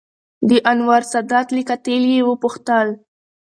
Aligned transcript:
دانور 0.49 1.01
سادات 1.13 1.47
له 1.55 1.61
قاتل 1.69 2.03
یې 2.13 2.19
وپوښتل 2.29 2.87